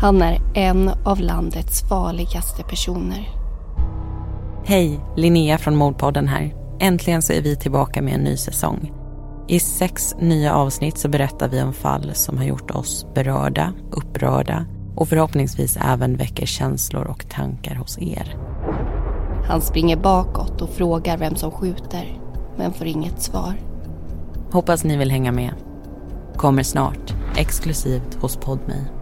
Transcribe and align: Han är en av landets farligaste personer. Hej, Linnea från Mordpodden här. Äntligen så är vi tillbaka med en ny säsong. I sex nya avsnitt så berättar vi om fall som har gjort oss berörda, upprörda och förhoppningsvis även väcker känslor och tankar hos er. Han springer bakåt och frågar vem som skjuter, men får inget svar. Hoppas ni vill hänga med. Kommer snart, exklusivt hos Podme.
Han 0.00 0.22
är 0.22 0.40
en 0.54 0.90
av 1.04 1.20
landets 1.20 1.88
farligaste 1.88 2.62
personer. 2.62 3.28
Hej, 4.64 5.00
Linnea 5.16 5.58
från 5.58 5.76
Mordpodden 5.76 6.28
här. 6.28 6.54
Äntligen 6.80 7.22
så 7.22 7.32
är 7.32 7.42
vi 7.42 7.56
tillbaka 7.56 8.02
med 8.02 8.14
en 8.14 8.20
ny 8.20 8.36
säsong. 8.36 8.92
I 9.48 9.60
sex 9.60 10.14
nya 10.20 10.54
avsnitt 10.54 10.98
så 10.98 11.08
berättar 11.08 11.48
vi 11.48 11.62
om 11.62 11.72
fall 11.72 12.10
som 12.14 12.38
har 12.38 12.44
gjort 12.44 12.70
oss 12.70 13.06
berörda, 13.14 13.72
upprörda 13.90 14.66
och 14.96 15.08
förhoppningsvis 15.08 15.78
även 15.80 16.16
väcker 16.16 16.46
känslor 16.46 17.04
och 17.04 17.28
tankar 17.28 17.74
hos 17.74 17.98
er. 17.98 18.36
Han 19.44 19.60
springer 19.60 19.96
bakåt 19.96 20.62
och 20.62 20.70
frågar 20.70 21.18
vem 21.18 21.36
som 21.36 21.50
skjuter, 21.50 22.20
men 22.56 22.72
får 22.72 22.86
inget 22.86 23.22
svar. 23.22 23.54
Hoppas 24.52 24.84
ni 24.84 24.96
vill 24.96 25.10
hänga 25.10 25.32
med. 25.32 25.54
Kommer 26.36 26.62
snart, 26.62 27.14
exklusivt 27.36 28.14
hos 28.14 28.36
Podme. 28.36 28.97